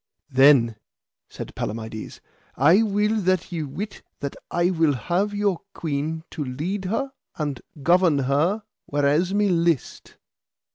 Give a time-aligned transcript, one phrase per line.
[0.31, 0.77] Then,
[1.29, 2.21] said Palamides,
[2.55, 7.61] I will that ye wit that I will have your queen to lead her and
[7.83, 10.17] govern her whereas me list.